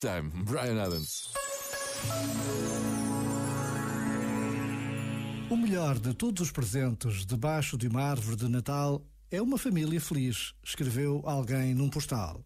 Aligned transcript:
Time, 0.00 0.30
Brian 0.44 0.80
Adams. 0.80 1.32
O 5.50 5.56
melhor 5.56 5.98
de 5.98 6.14
todos 6.14 6.40
os 6.40 6.52
presentes 6.52 7.26
debaixo 7.26 7.76
de 7.76 7.88
uma 7.88 8.02
árvore 8.02 8.36
de 8.36 8.48
Natal 8.48 9.04
é 9.28 9.42
uma 9.42 9.58
família 9.58 10.00
feliz, 10.00 10.54
escreveu 10.62 11.20
alguém 11.24 11.74
num 11.74 11.90
postal. 11.90 12.44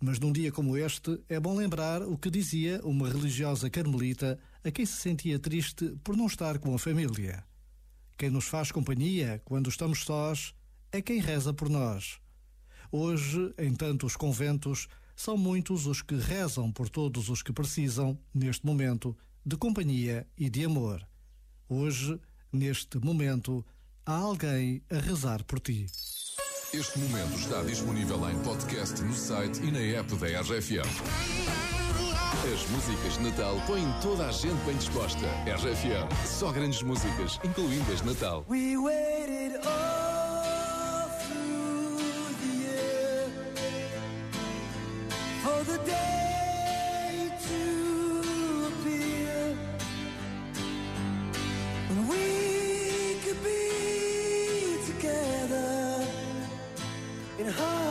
Mas 0.00 0.20
num 0.20 0.32
dia 0.32 0.52
como 0.52 0.76
este, 0.76 1.20
é 1.28 1.40
bom 1.40 1.56
lembrar 1.56 2.02
o 2.02 2.16
que 2.16 2.30
dizia 2.30 2.80
uma 2.84 3.08
religiosa 3.08 3.68
carmelita 3.68 4.38
a 4.62 4.70
quem 4.70 4.86
se 4.86 5.00
sentia 5.00 5.40
triste 5.40 5.96
por 6.04 6.16
não 6.16 6.26
estar 6.26 6.60
com 6.60 6.72
a 6.72 6.78
família. 6.78 7.44
Quem 8.16 8.30
nos 8.30 8.46
faz 8.46 8.70
companhia 8.70 9.42
quando 9.44 9.68
estamos 9.68 10.04
sós 10.04 10.54
é 10.92 11.02
quem 11.02 11.18
reza 11.18 11.52
por 11.52 11.68
nós. 11.68 12.20
Hoje, 12.92 13.52
em 13.58 13.74
tantos 13.74 14.14
conventos, 14.14 14.86
são 15.22 15.36
muitos 15.36 15.86
os 15.86 16.02
que 16.02 16.16
rezam 16.16 16.72
por 16.72 16.88
todos 16.88 17.28
os 17.28 17.44
que 17.44 17.52
precisam, 17.52 18.18
neste 18.34 18.66
momento, 18.66 19.16
de 19.46 19.56
companhia 19.56 20.26
e 20.36 20.50
de 20.50 20.64
amor. 20.64 21.06
Hoje, 21.68 22.18
neste 22.52 22.98
momento, 22.98 23.64
há 24.04 24.16
alguém 24.16 24.82
a 24.90 24.96
rezar 24.96 25.44
por 25.44 25.60
ti. 25.60 25.86
Este 26.74 26.98
momento 26.98 27.36
está 27.36 27.62
disponível 27.62 28.28
em 28.28 28.36
podcast 28.42 29.00
no 29.00 29.14
site 29.14 29.62
e 29.62 29.70
na 29.70 29.78
app 29.78 30.12
da 30.16 30.40
RFM. 30.40 30.90
As 32.52 32.68
músicas 32.70 33.18
de 33.18 33.22
Natal 33.22 33.54
põem 33.64 33.86
toda 34.02 34.26
a 34.26 34.32
gente 34.32 34.60
bem 34.64 34.76
disposta. 34.76 35.24
RFM, 35.46 36.26
só 36.26 36.50
grandes 36.50 36.82
músicas, 36.82 37.38
incluindo 37.44 37.92
as 37.92 38.00
de 38.00 38.06
Natal. 38.06 38.44
We 38.48 38.76
waited 38.76 39.41
the 45.64 45.78
day 45.78 47.30
to 47.46 47.60
appear 48.66 49.56
when 51.88 52.08
we 52.08 53.14
could 53.24 53.44
be 53.44 54.76
together 54.86 56.04
in 57.38 57.46
harmony. 57.46 57.81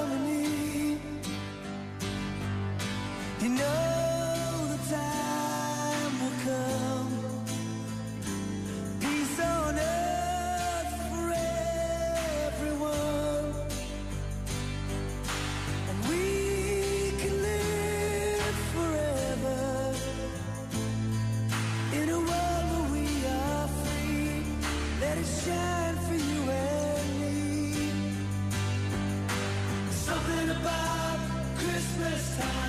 Christmas 32.02 32.38
time. 32.38 32.61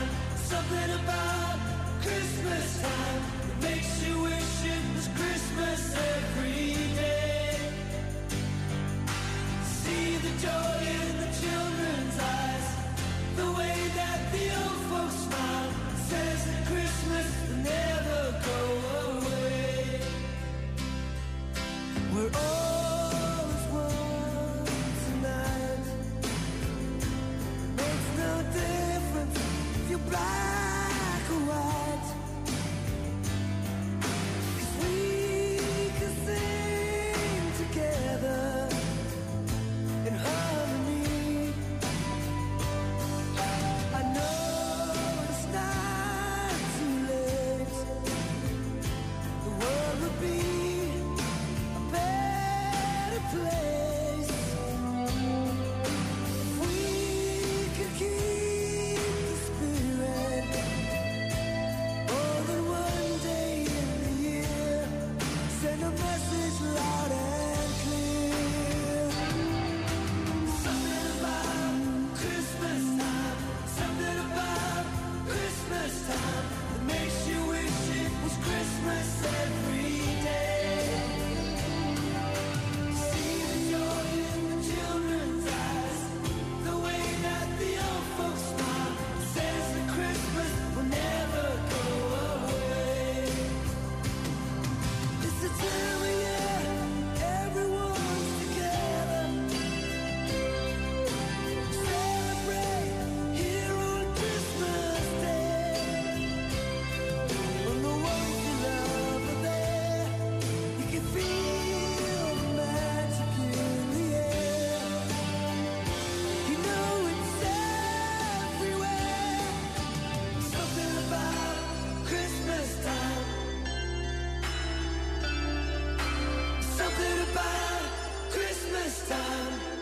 Christmas 128.31 129.09
time. 129.09 129.82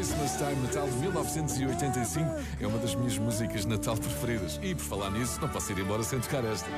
Christmas 0.00 0.32
Time 0.38 0.56
Natal 0.62 0.88
de 0.88 0.96
1985 0.96 2.26
é 2.58 2.66
uma 2.66 2.78
das 2.78 2.94
minhas 2.94 3.18
músicas 3.18 3.66
de 3.66 3.68
Natal 3.68 3.98
preferidas. 3.98 4.58
E 4.62 4.74
por 4.74 4.82
falar 4.82 5.10
nisso, 5.10 5.38
não 5.42 5.48
posso 5.50 5.70
ir 5.72 5.78
embora 5.78 6.02
sem 6.02 6.18
tocar 6.18 6.42
esta. 6.42 6.70
É 6.70 6.72